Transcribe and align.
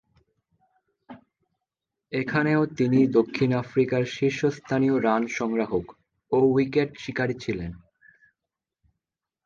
এখানেও 2.11 2.61
তিনি 2.77 2.99
দক্ষিণ 3.17 3.49
আফ্রিকার 3.53 4.03
শীর্ষস্থানীয় 4.15 4.95
রান 5.01 5.23
সংগ্রাহক 5.37 5.85
ও 6.31 6.37
উইকেট 6.51 6.89
শিকারী 6.97 7.35
ছিলেন। 7.43 7.71